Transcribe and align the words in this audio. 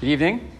Good 0.00 0.08
evening. 0.08 0.50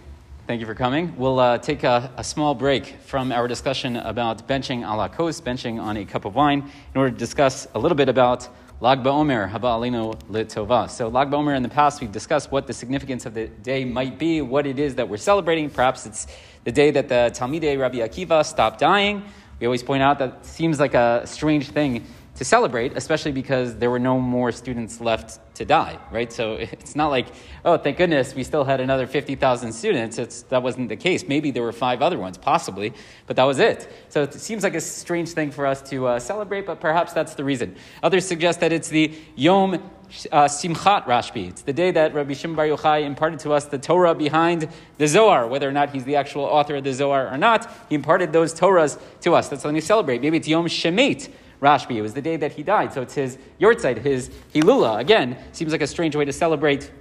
Thank 0.45 0.59
you 0.59 0.67
for 0.67 0.75
coming. 0.75 1.15
We'll 1.17 1.39
uh, 1.39 1.57
take 1.57 1.83
a, 1.83 2.11
a, 2.15 2.23
small 2.23 2.53
break 2.53 2.97
from 3.05 3.31
our 3.31 3.47
discussion 3.47 3.95
about 3.95 4.47
benching 4.47 4.87
a 4.87 4.95
la 4.95 5.07
kos, 5.07 5.41
benching 5.41 5.81
on 5.81 5.97
a 5.97 6.05
cup 6.05 6.25
of 6.25 6.35
wine, 6.35 6.59
in 6.93 6.99
order 6.99 7.09
to 7.09 7.17
discuss 7.17 7.65
a 7.73 7.79
little 7.79 7.95
bit 7.95 8.07
about 8.07 8.47
Lag 8.81 8.99
BaOmer, 8.99 9.51
Haba 9.51 9.79
Alinu 9.79 10.13
Litova. 10.29 10.87
So, 10.91 11.07
Lag 11.07 11.31
BaOmer 11.31 11.57
in 11.57 11.63
the 11.63 11.69
past, 11.69 12.01
we've 12.01 12.11
discussed 12.11 12.51
what 12.51 12.67
the 12.67 12.73
significance 12.73 13.25
of 13.25 13.33
the 13.33 13.47
day 13.47 13.83
might 13.83 14.19
be, 14.19 14.41
what 14.41 14.67
it 14.67 14.77
is 14.77 14.93
that 14.93 15.09
we're 15.09 15.17
celebrating. 15.17 15.71
Perhaps 15.71 16.05
it's 16.05 16.27
the 16.63 16.71
day 16.71 16.91
that 16.91 17.09
the 17.09 17.31
Talmidei 17.33 17.79
Rabbi 17.79 17.97
Akiva 17.97 18.45
stopped 18.45 18.79
dying. 18.79 19.23
We 19.59 19.65
always 19.65 19.81
point 19.81 20.03
out 20.03 20.19
that 20.19 20.45
seems 20.45 20.79
like 20.79 20.93
a 20.93 21.23
strange 21.25 21.69
thing 21.69 22.05
to 22.41 22.45
celebrate, 22.45 22.97
especially 22.97 23.31
because 23.31 23.75
there 23.75 23.91
were 23.91 23.99
no 23.99 24.19
more 24.19 24.51
students 24.51 24.99
left 24.99 25.39
to 25.53 25.63
die, 25.63 25.99
right? 26.11 26.33
So 26.33 26.53
it's 26.59 26.95
not 26.95 27.09
like, 27.11 27.27
oh, 27.63 27.77
thank 27.77 27.97
goodness 27.97 28.33
we 28.33 28.43
still 28.43 28.63
had 28.63 28.81
another 28.81 29.05
50,000 29.05 29.71
students. 29.71 30.17
It's, 30.17 30.41
that 30.49 30.63
wasn't 30.63 30.89
the 30.89 30.95
case. 30.95 31.27
Maybe 31.27 31.51
there 31.51 31.61
were 31.61 31.71
five 31.71 32.01
other 32.01 32.17
ones, 32.17 32.39
possibly, 32.39 32.93
but 33.27 33.35
that 33.35 33.43
was 33.43 33.59
it. 33.59 33.87
So 34.09 34.23
it 34.23 34.33
seems 34.33 34.63
like 34.63 34.73
a 34.73 34.81
strange 34.81 35.29
thing 35.29 35.51
for 35.51 35.67
us 35.67 35.83
to 35.91 36.07
uh, 36.07 36.19
celebrate, 36.19 36.65
but 36.65 36.79
perhaps 36.79 37.13
that's 37.13 37.35
the 37.35 37.43
reason. 37.43 37.75
Others 38.01 38.25
suggest 38.25 38.59
that 38.61 38.73
it's 38.73 38.89
the 38.89 39.13
Yom 39.35 39.75
uh, 39.75 40.45
Simchat 40.45 41.05
Rashbi. 41.05 41.47
It's 41.47 41.61
the 41.61 41.73
day 41.73 41.91
that 41.91 42.15
Rabbi 42.15 42.33
Shimon 42.33 42.55
Bar 42.55 42.65
Yochai 42.65 43.03
imparted 43.03 43.37
to 43.41 43.53
us 43.53 43.65
the 43.65 43.77
Torah 43.77 44.15
behind 44.15 44.67
the 44.97 45.07
Zohar, 45.07 45.45
whether 45.45 45.69
or 45.69 45.71
not 45.71 45.91
he's 45.91 46.05
the 46.05 46.15
actual 46.15 46.45
author 46.45 46.77
of 46.77 46.85
the 46.85 46.93
Zohar 46.93 47.31
or 47.31 47.37
not. 47.37 47.71
He 47.87 47.93
imparted 47.93 48.33
those 48.33 48.51
Torahs 48.51 48.99
to 49.21 49.35
us. 49.35 49.49
That's 49.49 49.61
something 49.61 49.79
to 49.79 49.85
celebrate. 49.85 50.23
Maybe 50.23 50.37
it's 50.37 50.47
Yom 50.47 50.65
Shemet 50.65 51.29
Rashbi. 51.61 51.95
It 51.95 52.01
was 52.01 52.13
the 52.13 52.21
day 52.21 52.37
that 52.37 52.53
he 52.53 52.63
died, 52.63 52.91
so 52.91 53.01
it's 53.01 53.13
his 53.13 53.37
Yortzeit, 53.59 53.97
his 53.99 54.29
Hilula. 54.53 54.99
Again, 54.99 55.37
seems 55.51 55.71
like 55.71 55.81
a 55.81 55.87
strange 55.87 56.15
way 56.15 56.25
to 56.25 56.33
celebrate 56.33 56.91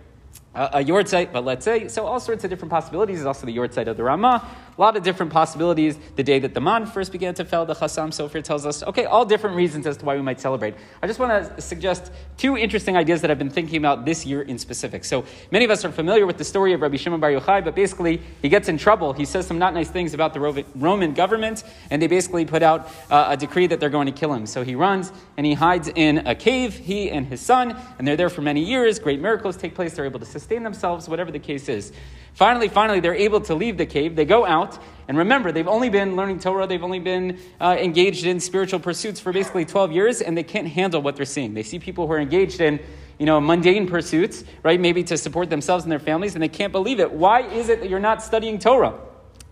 a, 0.54 0.82
a 0.86 1.26
but 1.26 1.44
let's 1.44 1.64
say, 1.64 1.88
so 1.88 2.06
all 2.06 2.20
sorts 2.20 2.44
of 2.44 2.50
different 2.50 2.70
possibilities. 2.70 3.16
There's 3.16 3.26
also 3.26 3.46
the 3.46 3.56
Yortzeit 3.56 3.86
of 3.86 3.96
the 3.96 4.02
Ramah, 4.02 4.46
a 4.80 4.82
lot 4.82 4.96
of 4.96 5.02
different 5.02 5.30
possibilities. 5.30 5.98
The 6.16 6.22
day 6.22 6.38
that 6.38 6.54
the 6.54 6.60
man 6.60 6.86
first 6.86 7.12
began 7.12 7.34
to 7.34 7.44
fell, 7.44 7.66
the 7.66 7.74
Chassam 7.74 8.08
Sofer 8.08 8.42
tells 8.42 8.64
us, 8.64 8.82
okay, 8.82 9.04
all 9.04 9.26
different 9.26 9.54
reasons 9.54 9.86
as 9.86 9.98
to 9.98 10.06
why 10.06 10.16
we 10.16 10.22
might 10.22 10.40
celebrate. 10.40 10.74
I 11.02 11.06
just 11.06 11.18
want 11.18 11.54
to 11.54 11.60
suggest 11.60 12.10
two 12.38 12.56
interesting 12.56 12.96
ideas 12.96 13.20
that 13.20 13.30
I've 13.30 13.38
been 13.38 13.50
thinking 13.50 13.76
about 13.76 14.06
this 14.06 14.24
year 14.24 14.40
in 14.40 14.58
specific. 14.58 15.04
So 15.04 15.26
many 15.50 15.66
of 15.66 15.70
us 15.70 15.84
are 15.84 15.92
familiar 15.92 16.24
with 16.24 16.38
the 16.38 16.44
story 16.44 16.72
of 16.72 16.80
Rabbi 16.80 16.96
Shimon 16.96 17.20
Bar 17.20 17.30
Yochai, 17.30 17.62
but 17.62 17.74
basically 17.74 18.22
he 18.40 18.48
gets 18.48 18.70
in 18.70 18.78
trouble. 18.78 19.12
He 19.12 19.26
says 19.26 19.46
some 19.46 19.58
not 19.58 19.74
nice 19.74 19.90
things 19.90 20.14
about 20.14 20.32
the 20.32 20.64
Roman 20.74 21.12
government, 21.12 21.62
and 21.90 22.00
they 22.00 22.06
basically 22.06 22.46
put 22.46 22.62
out 22.62 22.88
uh, 23.10 23.26
a 23.28 23.36
decree 23.36 23.66
that 23.66 23.80
they're 23.80 23.90
going 23.90 24.06
to 24.06 24.12
kill 24.12 24.32
him. 24.32 24.46
So 24.46 24.64
he 24.64 24.76
runs 24.76 25.12
and 25.36 25.44
he 25.44 25.52
hides 25.52 25.88
in 25.94 26.26
a 26.26 26.34
cave, 26.34 26.72
he 26.72 27.10
and 27.10 27.26
his 27.26 27.42
son, 27.42 27.76
and 27.98 28.08
they're 28.08 28.16
there 28.16 28.30
for 28.30 28.40
many 28.40 28.64
years. 28.64 28.98
Great 28.98 29.20
miracles 29.20 29.58
take 29.58 29.74
place. 29.74 29.92
They're 29.92 30.06
able 30.06 30.20
to 30.20 30.26
sustain 30.26 30.62
themselves, 30.62 31.06
whatever 31.06 31.30
the 31.30 31.38
case 31.38 31.68
is. 31.68 31.92
Finally, 32.34 32.68
finally, 32.68 33.00
they're 33.00 33.14
able 33.14 33.40
to 33.40 33.54
leave 33.54 33.76
the 33.76 33.86
cave. 33.86 34.16
They 34.16 34.24
go 34.24 34.46
out, 34.46 34.78
and 35.08 35.18
remember, 35.18 35.52
they've 35.52 35.68
only 35.68 35.90
been 35.90 36.16
learning 36.16 36.40
Torah, 36.40 36.66
they've 36.66 36.82
only 36.82 37.00
been 37.00 37.38
uh, 37.60 37.76
engaged 37.78 38.24
in 38.24 38.40
spiritual 38.40 38.80
pursuits 38.80 39.20
for 39.20 39.32
basically 39.32 39.64
12 39.64 39.92
years, 39.92 40.20
and 40.20 40.36
they 40.36 40.42
can't 40.42 40.68
handle 40.68 41.02
what 41.02 41.16
they're 41.16 41.24
seeing. 41.24 41.54
They 41.54 41.62
see 41.62 41.78
people 41.78 42.06
who 42.06 42.12
are 42.12 42.20
engaged 42.20 42.60
in 42.60 42.80
you 43.20 43.26
know, 43.26 43.38
mundane 43.38 43.86
pursuits, 43.86 44.44
right? 44.62 44.80
Maybe 44.80 45.04
to 45.04 45.18
support 45.18 45.50
themselves 45.50 45.84
and 45.84 45.92
their 45.92 45.98
families, 45.98 46.34
and 46.34 46.42
they 46.42 46.48
can't 46.48 46.72
believe 46.72 47.00
it. 47.00 47.12
Why 47.12 47.42
is 47.42 47.68
it 47.68 47.80
that 47.80 47.90
you're 47.90 48.00
not 48.00 48.22
studying 48.22 48.58
Torah? 48.58 48.98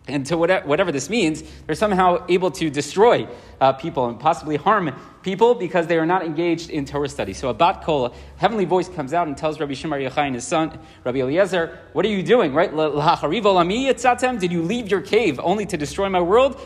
And 0.08 0.24
to 0.26 0.38
whatever 0.38 0.90
this 0.90 1.10
means, 1.10 1.42
they're 1.66 1.74
somehow 1.74 2.24
able 2.30 2.50
to 2.52 2.70
destroy 2.70 3.28
uh, 3.60 3.74
people 3.74 4.08
and 4.08 4.18
possibly 4.18 4.56
harm 4.56 4.98
people 5.22 5.54
because 5.54 5.86
they 5.86 5.98
are 5.98 6.06
not 6.06 6.24
engaged 6.24 6.70
in 6.70 6.84
Torah 6.84 7.08
study. 7.08 7.32
So 7.32 7.48
a 7.48 7.54
bat 7.54 7.82
kol, 7.82 8.14
heavenly 8.36 8.64
voice 8.64 8.88
comes 8.88 9.12
out 9.12 9.26
and 9.28 9.36
tells 9.36 9.60
Rabbi 9.60 9.74
Shimon 9.74 10.00
Yochai 10.00 10.26
and 10.26 10.34
his 10.34 10.46
son, 10.46 10.78
Rabbi 11.04 11.18
Eliezer, 11.18 11.78
what 11.92 12.04
are 12.04 12.08
you 12.08 12.22
doing, 12.22 12.54
right? 12.54 12.70
Did 14.38 14.52
you 14.52 14.62
leave 14.62 14.90
your 14.90 15.00
cave 15.00 15.40
only 15.42 15.66
to 15.66 15.76
destroy 15.76 16.08
my 16.08 16.20
world? 16.20 16.60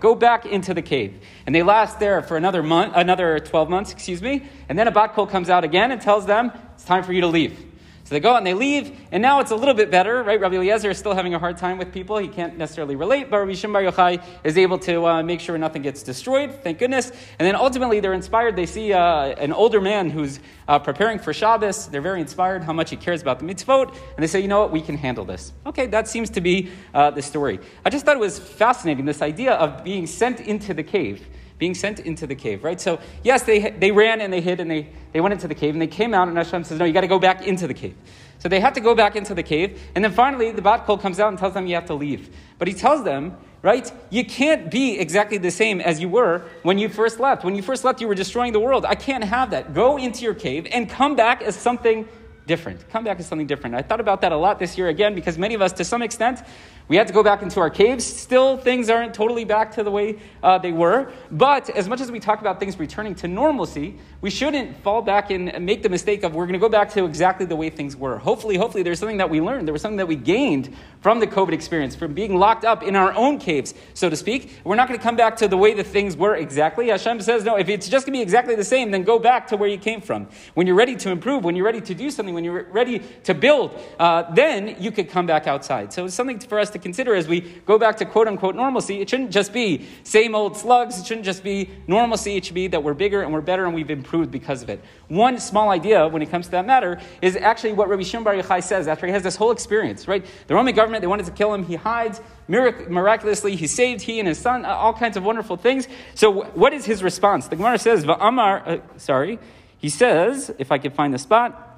Go 0.00 0.14
back 0.14 0.46
into 0.46 0.74
the 0.74 0.82
cave. 0.82 1.22
And 1.46 1.54
they 1.54 1.62
last 1.62 2.00
there 2.00 2.22
for 2.22 2.36
another 2.36 2.62
month, 2.62 2.94
another 2.96 3.38
12 3.38 3.68
months, 3.68 3.92
excuse 3.92 4.22
me. 4.22 4.44
And 4.68 4.78
then 4.78 4.88
a 4.88 4.92
bat 4.92 5.14
kol 5.14 5.26
comes 5.26 5.50
out 5.50 5.64
again 5.64 5.90
and 5.90 6.00
tells 6.00 6.26
them, 6.26 6.52
it's 6.74 6.84
time 6.84 7.02
for 7.02 7.12
you 7.12 7.20
to 7.22 7.26
leave. 7.26 7.66
So 8.08 8.14
they 8.14 8.20
go 8.20 8.32
out 8.32 8.38
and 8.38 8.46
they 8.46 8.54
leave, 8.54 8.98
and 9.12 9.20
now 9.20 9.40
it's 9.40 9.50
a 9.50 9.54
little 9.54 9.74
bit 9.74 9.90
better, 9.90 10.22
right? 10.22 10.40
Rabbi 10.40 10.54
Eliezer 10.54 10.88
is 10.88 10.96
still 10.96 11.12
having 11.12 11.34
a 11.34 11.38
hard 11.38 11.58
time 11.58 11.76
with 11.76 11.92
people. 11.92 12.16
He 12.16 12.26
can't 12.26 12.56
necessarily 12.56 12.96
relate, 12.96 13.28
but 13.28 13.36
Rabbi 13.36 13.52
Shimon 13.52 13.84
Bar 13.84 13.92
Yochai 13.92 14.24
is 14.44 14.56
able 14.56 14.78
to 14.78 15.06
uh, 15.06 15.22
make 15.22 15.40
sure 15.40 15.58
nothing 15.58 15.82
gets 15.82 16.02
destroyed, 16.02 16.54
thank 16.62 16.78
goodness. 16.78 17.10
And 17.38 17.46
then 17.46 17.54
ultimately 17.54 18.00
they're 18.00 18.14
inspired. 18.14 18.56
They 18.56 18.64
see 18.64 18.94
uh, 18.94 19.24
an 19.34 19.52
older 19.52 19.78
man 19.82 20.08
who's 20.08 20.40
uh, 20.68 20.78
preparing 20.78 21.18
for 21.18 21.34
Shabbos. 21.34 21.88
They're 21.88 22.00
very 22.00 22.22
inspired 22.22 22.64
how 22.64 22.72
much 22.72 22.88
he 22.88 22.96
cares 22.96 23.20
about 23.20 23.40
the 23.40 23.44
mitzvot, 23.44 23.90
and 23.90 24.22
they 24.22 24.26
say, 24.26 24.40
you 24.40 24.48
know 24.48 24.60
what, 24.60 24.72
we 24.72 24.80
can 24.80 24.96
handle 24.96 25.26
this. 25.26 25.52
Okay, 25.66 25.84
that 25.88 26.08
seems 26.08 26.30
to 26.30 26.40
be 26.40 26.70
uh, 26.94 27.10
the 27.10 27.20
story. 27.20 27.60
I 27.84 27.90
just 27.90 28.06
thought 28.06 28.16
it 28.16 28.20
was 28.20 28.38
fascinating, 28.38 29.04
this 29.04 29.20
idea 29.20 29.52
of 29.52 29.84
being 29.84 30.06
sent 30.06 30.40
into 30.40 30.72
the 30.72 30.82
cave 30.82 31.28
being 31.58 31.74
sent 31.74 32.00
into 32.00 32.26
the 32.26 32.34
cave, 32.34 32.64
right? 32.64 32.80
So, 32.80 33.00
yes, 33.24 33.42
they, 33.42 33.70
they 33.70 33.90
ran 33.90 34.20
and 34.20 34.32
they 34.32 34.40
hid 34.40 34.60
and 34.60 34.70
they, 34.70 34.88
they 35.12 35.20
went 35.20 35.32
into 35.32 35.48
the 35.48 35.54
cave 35.54 35.74
and 35.74 35.82
they 35.82 35.88
came 35.88 36.14
out, 36.14 36.28
and 36.28 36.36
Hashem 36.36 36.64
says, 36.64 36.78
No, 36.78 36.84
you 36.84 36.92
got 36.92 37.02
to 37.02 37.08
go 37.08 37.18
back 37.18 37.46
into 37.46 37.66
the 37.66 37.74
cave. 37.74 37.96
So 38.38 38.48
they 38.48 38.60
had 38.60 38.74
to 38.74 38.80
go 38.80 38.94
back 38.94 39.16
into 39.16 39.34
the 39.34 39.42
cave, 39.42 39.80
and 39.94 40.04
then 40.04 40.12
finally 40.12 40.52
the 40.52 40.62
Bat 40.62 40.86
Kol 40.86 40.96
comes 40.96 41.18
out 41.18 41.28
and 41.28 41.38
tells 41.38 41.54
them 41.54 41.66
you 41.66 41.74
have 41.74 41.86
to 41.86 41.94
leave. 41.94 42.34
But 42.58 42.68
he 42.68 42.74
tells 42.74 43.02
them, 43.04 43.36
right, 43.62 43.90
you 44.10 44.24
can't 44.24 44.70
be 44.70 44.98
exactly 44.98 45.38
the 45.38 45.50
same 45.50 45.80
as 45.80 46.00
you 46.00 46.08
were 46.08 46.44
when 46.62 46.78
you 46.78 46.88
first 46.88 47.18
left. 47.18 47.44
When 47.44 47.56
you 47.56 47.62
first 47.62 47.84
left, 47.84 48.00
you 48.00 48.06
were 48.06 48.14
destroying 48.14 48.52
the 48.52 48.60
world. 48.60 48.84
I 48.84 48.94
can't 48.94 49.24
have 49.24 49.50
that. 49.50 49.74
Go 49.74 49.96
into 49.96 50.22
your 50.22 50.34
cave 50.34 50.68
and 50.70 50.88
come 50.88 51.16
back 51.16 51.42
as 51.42 51.56
something 51.56 52.08
different. 52.46 52.88
Come 52.90 53.04
back 53.04 53.18
as 53.18 53.26
something 53.26 53.46
different. 53.46 53.74
I 53.74 53.82
thought 53.82 54.00
about 54.00 54.20
that 54.20 54.30
a 54.30 54.36
lot 54.36 54.58
this 54.58 54.78
year 54.78 54.88
again 54.88 55.14
because 55.14 55.36
many 55.36 55.54
of 55.54 55.62
us, 55.62 55.72
to 55.74 55.84
some 55.84 56.02
extent, 56.02 56.40
we 56.88 56.96
had 56.96 57.06
to 57.06 57.12
go 57.12 57.22
back 57.22 57.42
into 57.42 57.60
our 57.60 57.70
caves. 57.70 58.04
Still, 58.04 58.56
things 58.56 58.88
aren't 58.88 59.14
totally 59.14 59.44
back 59.44 59.72
to 59.74 59.82
the 59.82 59.90
way 59.90 60.18
uh, 60.42 60.58
they 60.58 60.72
were. 60.72 61.12
But 61.30 61.70
as 61.70 61.88
much 61.88 62.00
as 62.00 62.10
we 62.10 62.18
talk 62.18 62.40
about 62.40 62.58
things 62.58 62.78
returning 62.78 63.14
to 63.16 63.28
normalcy, 63.28 63.98
we 64.20 64.30
shouldn't 64.30 64.76
fall 64.82 65.02
back 65.02 65.30
and 65.30 65.64
make 65.64 65.82
the 65.82 65.88
mistake 65.88 66.22
of 66.24 66.34
we're 66.34 66.46
going 66.46 66.54
to 66.54 66.58
go 66.58 66.68
back 66.68 66.90
to 66.94 67.04
exactly 67.04 67.46
the 67.46 67.54
way 67.56 67.70
things 67.70 67.94
were. 67.94 68.18
Hopefully, 68.18 68.56
hopefully, 68.56 68.82
there's 68.82 68.98
something 68.98 69.18
that 69.18 69.30
we 69.30 69.40
learned. 69.40 69.68
There 69.68 69.72
was 69.72 69.82
something 69.82 69.98
that 69.98 70.08
we 70.08 70.16
gained 70.16 70.74
from 71.00 71.20
the 71.20 71.26
COVID 71.26 71.52
experience, 71.52 71.94
from 71.94 72.14
being 72.14 72.36
locked 72.36 72.64
up 72.64 72.82
in 72.82 72.96
our 72.96 73.12
own 73.12 73.38
caves, 73.38 73.74
so 73.94 74.08
to 74.08 74.16
speak. 74.16 74.58
We're 74.64 74.74
not 74.74 74.88
going 74.88 74.98
to 74.98 75.04
come 75.04 75.14
back 75.14 75.36
to 75.36 75.48
the 75.48 75.56
way 75.56 75.74
the 75.74 75.84
things 75.84 76.16
were 76.16 76.34
exactly. 76.36 76.88
Hashem 76.88 77.20
says, 77.20 77.44
no, 77.44 77.56
if 77.56 77.68
it's 77.68 77.88
just 77.88 78.06
going 78.06 78.14
to 78.14 78.18
be 78.18 78.22
exactly 78.22 78.54
the 78.54 78.64
same, 78.64 78.90
then 78.90 79.02
go 79.04 79.18
back 79.18 79.46
to 79.48 79.56
where 79.56 79.68
you 79.68 79.78
came 79.78 80.00
from. 80.00 80.26
When 80.54 80.66
you're 80.66 80.76
ready 80.76 80.96
to 80.96 81.10
improve, 81.10 81.44
when 81.44 81.54
you're 81.54 81.66
ready 81.66 81.80
to 81.82 81.94
do 81.94 82.10
something, 82.10 82.34
when 82.34 82.44
you're 82.44 82.64
ready 82.64 83.00
to 83.24 83.34
build, 83.34 83.78
uh, 83.98 84.32
then 84.32 84.76
you 84.80 84.90
could 84.90 85.08
come 85.08 85.26
back 85.26 85.46
outside. 85.46 85.92
So 85.92 86.06
it's 86.06 86.14
something 86.14 86.38
for 86.40 86.58
us 86.58 86.70
to 86.70 86.77
consider 86.82 87.14
as 87.14 87.28
we 87.28 87.40
go 87.40 87.78
back 87.78 87.96
to 87.98 88.04
quote 88.04 88.28
unquote 88.28 88.54
normalcy. 88.54 89.00
It 89.00 89.10
shouldn't 89.10 89.30
just 89.30 89.52
be 89.52 89.86
same 90.04 90.34
old 90.34 90.56
slugs. 90.56 90.98
It 90.98 91.06
shouldn't 91.06 91.24
just 91.24 91.42
be 91.42 91.70
normalcy. 91.86 92.36
It 92.36 92.44
should 92.44 92.54
be 92.54 92.68
that 92.68 92.82
we're 92.82 92.94
bigger 92.94 93.22
and 93.22 93.32
we're 93.32 93.40
better 93.40 93.64
and 93.64 93.74
we've 93.74 93.90
improved 93.90 94.30
because 94.30 94.62
of 94.62 94.70
it. 94.70 94.82
One 95.08 95.38
small 95.38 95.70
idea 95.70 96.06
when 96.08 96.22
it 96.22 96.30
comes 96.30 96.46
to 96.46 96.52
that 96.52 96.66
matter 96.66 97.00
is 97.22 97.36
actually 97.36 97.72
what 97.72 97.88
Rabbi 97.88 98.02
Shimon 98.02 98.24
Bar 98.24 98.34
Yochai 98.34 98.62
says 98.62 98.88
after 98.88 99.06
he 99.06 99.12
has 99.12 99.22
this 99.22 99.36
whole 99.36 99.50
experience, 99.50 100.08
right? 100.08 100.24
The 100.46 100.54
Roman 100.54 100.74
government, 100.74 101.00
they 101.00 101.06
wanted 101.06 101.26
to 101.26 101.32
kill 101.32 101.52
him. 101.54 101.64
He 101.64 101.76
hides. 101.76 102.20
Mirac- 102.48 102.88
miraculously, 102.88 103.56
he 103.56 103.66
saved 103.66 104.00
he 104.00 104.18
and 104.18 104.26
his 104.26 104.38
son, 104.38 104.64
all 104.64 104.94
kinds 104.94 105.18
of 105.18 105.22
wonderful 105.22 105.58
things. 105.58 105.86
So, 106.14 106.44
what 106.54 106.72
is 106.72 106.86
his 106.86 107.02
response? 107.02 107.46
The 107.48 107.56
Gemara 107.56 107.78
says, 107.78 108.06
Va'amar, 108.06 108.66
uh, 108.66 108.98
sorry, 108.98 109.38
he 109.76 109.90
says, 109.90 110.50
if 110.58 110.72
I 110.72 110.78
can 110.78 110.92
find 110.92 111.12
the 111.12 111.18
spot, 111.18 111.68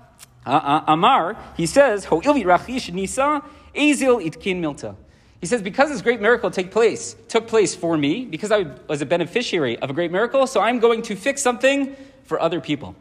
uh, 0.46 0.50
uh, 0.50 0.84
Amar, 0.92 1.36
he 1.56 1.66
says, 1.66 2.06
rachish 2.06 2.90
ezil 3.74 4.20
itkin 4.24 4.60
milta. 4.60 4.94
He 5.40 5.46
says, 5.46 5.62
because 5.62 5.88
this 5.88 6.02
great 6.02 6.20
miracle 6.20 6.50
take 6.50 6.70
place, 6.70 7.16
took 7.28 7.46
place 7.46 7.74
for 7.74 7.96
me, 7.96 8.26
because 8.26 8.52
I 8.52 8.66
was 8.88 9.00
a 9.00 9.06
beneficiary 9.06 9.78
of 9.78 9.88
a 9.88 9.92
great 9.94 10.12
miracle, 10.12 10.46
so 10.46 10.60
I'm 10.60 10.80
going 10.80 11.00
to 11.02 11.16
fix 11.16 11.40
something 11.40 11.96
for 12.24 12.40
other 12.40 12.60
people. 12.60 12.94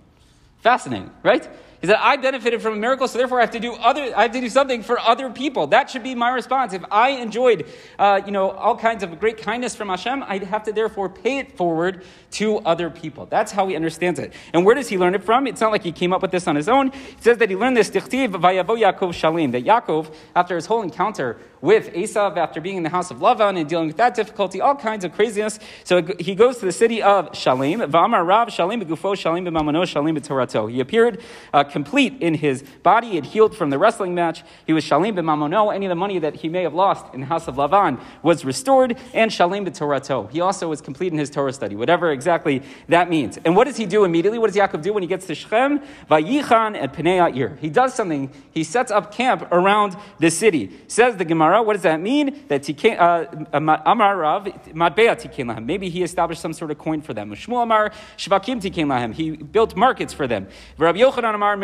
Fascinating, 0.62 1.12
right? 1.22 1.48
He 1.82 1.88
said, 1.88 1.98
I 2.00 2.18
benefited 2.18 2.62
from 2.62 2.74
a 2.74 2.78
miracle, 2.78 3.08
so 3.08 3.18
therefore 3.18 3.40
I 3.40 3.44
have 3.44 3.52
to 3.52 3.60
do 3.60 3.74
other, 3.74 4.14
I 4.16 4.24
have 4.24 4.32
to 4.32 4.42
do 4.42 4.50
something 4.50 4.84
for 4.84 5.00
other 5.00 5.30
people. 5.30 5.68
That 5.68 5.90
should 5.90 6.04
be 6.04 6.14
my 6.14 6.30
response. 6.30 6.74
If 6.74 6.84
I 6.92 7.12
enjoyed, 7.12 7.66
uh, 7.98 8.22
you 8.26 8.34
know, 8.34 8.52
all 8.52 8.76
kinds 8.76 9.02
of 9.02 9.18
great 9.20 9.38
kindness 9.38 9.76
from 9.76 9.88
Hashem, 9.88 10.24
I'd 10.28 10.44
have 10.44 10.64
to 10.64 10.74
therefore 10.74 11.08
pay 11.08 11.38
it 11.38 11.56
forward 11.56 12.04
to 12.32 12.58
other 12.60 12.90
people. 12.90 13.28
That's 13.28 13.54
how 13.54 13.68
he 13.68 13.78
understands 13.78 14.20
it. 14.20 14.34
And 14.54 14.66
where 14.66 14.76
does 14.76 14.90
he 14.90 14.98
learn 14.98 15.16
it 15.16 15.24
from? 15.24 15.48
It's 15.48 15.62
not 15.62 15.72
like 15.72 15.84
he 15.84 15.94
came 15.94 16.12
up 16.12 16.22
with 16.22 16.32
this 16.32 16.48
on 16.48 16.58
his 16.58 16.68
own. 16.68 16.92
He 16.92 17.22
says 17.22 17.38
that 17.38 17.50
he 17.50 17.56
learned 17.56 17.78
this, 17.78 17.90
Vayavo 17.90 18.78
Yaakov 18.78 19.14
Shalim, 19.14 19.54
that 19.54 19.64
Yaakov, 19.64 20.14
after 20.36 20.56
his 20.56 20.66
whole 20.66 20.82
encounter 20.82 21.38
with 21.62 21.94
Esav, 21.94 22.38
after 22.38 22.62
being 22.62 22.78
in 22.78 22.84
the 22.84 22.90
house 22.90 23.12
of 23.12 23.18
Lavan 23.18 23.60
and 23.60 23.68
dealing 23.68 23.88
with 23.88 23.98
that 23.98 24.16
difficulty, 24.16 24.62
all 24.62 24.76
kinds 24.76 25.04
of 25.04 25.14
craziness, 25.14 25.60
so 25.84 26.02
he 26.20 26.36
goes 26.36 26.58
to 26.58 26.66
the 26.66 26.72
city 26.72 27.02
of 27.02 27.32
Shalim, 27.32 27.90
V'amar 27.90 28.26
Rav 28.26 28.50
Shalim 28.50 28.82
Begufo 28.82 29.16
Shalim 29.16 29.48
B'mamano 29.48 29.84
Shalim 29.84 30.18
B'torato. 30.18 30.72
He 30.72 30.80
appeared 30.80 31.22
uh, 31.54 31.64
complete 31.72 32.22
in 32.22 32.36
his 32.36 32.64
body. 32.84 33.10
He 33.10 33.16
had 33.16 33.26
healed 33.26 33.56
from 33.56 33.70
the 33.70 33.78
wrestling 33.78 34.16
match. 34.16 34.44
He 34.66 34.74
was 34.74 34.84
shalim 34.84 35.14
b'mamono. 35.14 35.74
Any 35.74 35.86
of 35.86 35.90
the 35.90 35.96
money 35.96 36.20
that 36.20 36.36
he 36.36 36.50
may 36.50 36.64
have 36.64 36.74
lost 36.74 37.14
in 37.14 37.22
the 37.22 37.26
house 37.26 37.48
of 37.48 37.56
Lavan 37.56 38.02
was 38.24 38.46
restored. 38.46 38.98
And 39.14 39.32
shalim 39.32 39.68
b'torato. 39.68 40.30
He 40.32 40.42
also 40.42 40.70
was 40.70 40.82
complete 40.82 41.12
in 41.12 41.20
his 41.20 41.30
Torah 41.30 41.54
study, 41.54 41.76
whatever 41.76 42.12
exactly 42.12 42.64
that 42.88 43.10
means. 43.10 43.38
And 43.46 43.56
what 43.56 43.66
does 43.66 43.78
he 43.78 43.86
do 43.86 44.04
immediately? 44.04 44.40
What 44.40 44.52
does 44.52 44.56
Yaakov 44.56 44.82
do 44.82 44.94
when 44.94 45.04
he 45.04 45.08
gets 45.08 45.26
to 45.28 45.36
Shechem? 45.36 45.80
Vayichan 46.10 46.76
at 46.82 46.94
Pnei 46.94 47.36
Ir. 47.36 47.58
He 47.62 47.70
does 47.70 47.94
something. 47.94 48.32
He 48.52 48.64
sets 48.64 48.92
up 48.92 49.14
camp 49.14 49.48
around 49.52 49.96
the 50.20 50.32
city. 50.32 50.72
Says 50.88 51.18
the 51.18 51.26
Gemara, 51.26 51.62
what 51.64 51.74
does 51.74 51.84
that 51.84 52.00
mean? 52.00 52.46
That 52.48 52.70
uh, 53.00 53.26
Amar 53.54 54.18
Rav, 54.18 54.46
Matbea 54.46 55.16
tikin 55.16 55.46
lahem. 55.46 55.66
Maybe 55.66 55.90
he 55.90 56.04
established 56.04 56.42
some 56.42 56.54
sort 56.54 56.72
of 56.72 56.78
coin 56.78 57.02
for 57.02 57.14
them. 57.14 57.32
Shmuel 57.32 57.64
Amar, 57.64 57.92
Shvakim 58.18 58.62
tikin 58.62 58.88
lahem. 58.88 59.14
He 59.14 59.32
built 59.32 59.76
markets 59.76 60.14
for 60.14 60.28
them. 60.28 60.48
Rabbi 60.78 61.00
Yochanan 61.00 61.36
Amar, 61.36 61.58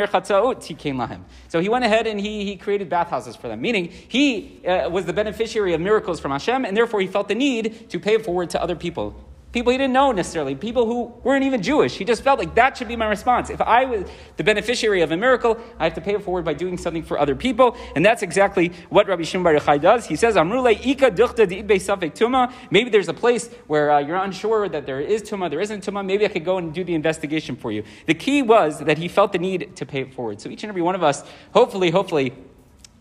So 1.48 1.60
he 1.60 1.70
went 1.70 1.86
ahead 1.86 2.08
and 2.08 2.20
he, 2.20 2.46
he 2.46 2.56
created 2.56 2.90
bathhouses 2.90 3.36
for 3.36 3.48
them, 3.48 3.62
meaning 3.62 3.92
he 4.08 4.66
uh, 4.66 4.90
was 4.90 5.06
the 5.06 5.14
beneficiary 5.14 5.74
of 5.74 5.82
miracles 5.82 6.20
from 6.20 6.32
Hashem, 6.32 6.66
and 6.66 6.76
therefore 6.76 7.02
he 7.02 7.08
felt 7.08 7.28
the 7.28 7.36
need 7.36 7.90
to 7.90 8.00
pay 8.00 8.16
it 8.16 8.26
forward 8.26 8.50
to 8.52 8.62
other 8.62 8.76
people 8.76 9.16
people 9.56 9.72
he 9.72 9.78
didn't 9.78 9.94
know 9.94 10.12
necessarily, 10.12 10.54
people 10.54 10.86
who 10.86 11.06
weren't 11.24 11.46
even 11.46 11.64
Jewish. 11.64 11.96
He 11.96 12.04
just 12.04 12.22
felt 12.22 12.40
like 12.40 12.56
that 12.56 12.78
should 12.78 12.90
be 12.90 12.98
my 12.98 13.08
response. 13.08 13.50
If 13.50 13.62
I 13.62 13.86
was 13.86 14.06
the 14.36 14.44
beneficiary 14.44 15.02
of 15.02 15.14
a 15.14 15.18
miracle, 15.18 15.58
I 15.80 15.86
have 15.86 15.94
to 15.94 16.02
pay 16.02 16.14
it 16.14 16.24
forward 16.24 16.44
by 16.44 16.54
doing 16.54 16.78
something 16.78 17.04
for 17.04 17.18
other 17.18 17.36
people. 17.36 17.78
And 17.96 18.06
that's 18.06 18.22
exactly 18.22 18.74
what 18.90 19.08
Rabbi 19.08 19.24
Shimon 19.24 19.46
Bar 19.46 19.54
Yochai 19.54 19.80
does. 19.82 20.06
He 20.06 20.18
says, 20.18 20.36
Amrule 20.36 20.78
ika 20.86 21.10
tuma. 21.10 22.52
Maybe 22.70 22.90
there's 22.90 23.08
a 23.08 23.14
place 23.14 23.48
where 23.68 23.92
uh, 23.92 24.00
you're 24.00 24.18
unsure 24.18 24.68
that 24.68 24.86
there 24.86 25.00
is 25.00 25.24
tuma, 25.24 25.50
there 25.50 25.62
isn't 25.62 25.86
tuma. 25.86 26.06
Maybe 26.06 26.26
I 26.26 26.28
could 26.28 26.44
go 26.44 26.58
and 26.58 26.74
do 26.74 26.84
the 26.84 26.94
investigation 26.94 27.56
for 27.56 27.72
you. 27.72 27.86
The 28.08 28.14
key 28.14 28.42
was 28.42 28.80
that 28.80 28.98
he 28.98 29.08
felt 29.08 29.32
the 29.32 29.40
need 29.40 29.74
to 29.78 29.86
pay 29.86 30.02
it 30.02 30.14
forward. 30.14 30.42
So 30.42 30.50
each 30.50 30.64
and 30.64 30.70
every 30.70 30.82
one 30.82 30.96
of 30.96 31.04
us, 31.04 31.24
hopefully, 31.54 31.92
hopefully, 31.92 32.36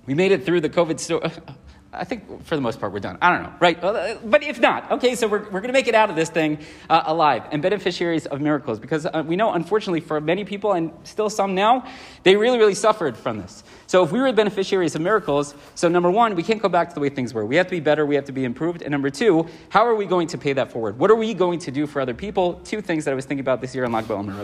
we 0.07 0.15
made 0.15 0.31
it 0.31 0.47
through 0.47 0.61
the 0.61 0.71
COVID 0.71 1.01
story. 1.01 1.29
I 1.97 2.05
think 2.05 2.45
for 2.45 2.57
the 2.57 2.63
most 2.63 2.81
part 2.81 2.93
we're 2.93 3.01
done. 3.01 3.19
I 3.23 3.33
don't 3.33 3.43
know, 3.43 3.53
right? 3.61 3.81
But 3.81 4.43
if 4.43 4.61
not, 4.61 4.91
okay, 4.93 5.15
so 5.15 5.29
we're, 5.29 5.43
we're 5.45 5.61
going 5.61 5.69
to 5.69 5.73
make 5.73 5.89
it 5.89 5.95
out 5.95 6.11
of 6.11 6.17
this 6.17 6.29
thing 6.29 6.59
uh, 6.91 7.03
alive 7.07 7.45
and 7.51 7.63
beneficiaries 7.63 8.27
of 8.27 8.41
miracles 8.41 8.79
because 8.79 9.07
uh, 9.07 9.23
we 9.27 9.37
know, 9.37 9.53
unfortunately, 9.53 10.01
for 10.01 10.21
many 10.21 10.45
people 10.45 10.73
and 10.73 10.93
still 11.05 11.31
some 11.31 11.55
now, 11.55 11.87
they 12.23 12.37
really, 12.37 12.59
really 12.59 12.75
suffered 12.75 13.17
from 13.17 13.39
this. 13.39 13.65
So 13.87 14.03
if 14.03 14.13
we 14.13 14.21
were 14.21 14.33
beneficiaries 14.33 14.95
of 14.95 15.01
miracles, 15.01 15.55
so 15.75 15.89
number 15.89 16.11
one, 16.11 16.35
we 16.35 16.43
can't 16.43 16.61
go 16.61 16.69
back 16.69 16.89
to 16.89 16.95
the 16.95 17.01
way 17.01 17.09
things 17.09 17.33
were. 17.33 17.47
We 17.47 17.57
have 17.57 17.67
to 17.67 17.71
be 17.73 17.81
better, 17.81 18.05
we 18.07 18.15
have 18.15 18.25
to 18.25 18.33
be 18.33 18.45
improved. 18.45 18.83
And 18.83 18.91
number 18.91 19.11
two, 19.11 19.47
how 19.69 19.87
are 19.87 19.95
we 19.95 20.07
going 20.07 20.29
to 20.29 20.39
pay 20.39 20.53
that 20.55 20.73
forward? 20.73 20.99
What 20.99 21.11
are 21.11 21.17
we 21.17 21.35
going 21.35 21.59
to 21.61 21.71
do 21.71 21.87
for 21.87 22.01
other 22.01 22.15
people? 22.15 22.55
Two 22.65 22.81
things 22.81 23.05
that 23.05 23.13
I 23.13 23.15
was 23.15 23.25
thinking 23.25 23.41
about 23.41 23.61
this 23.61 23.75
year 23.75 23.85
in 23.85 23.93
Lag 23.93 24.07
BaOmer. 24.07 24.39